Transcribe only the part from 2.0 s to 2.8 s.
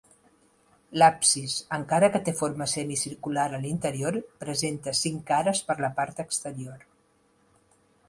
que té forma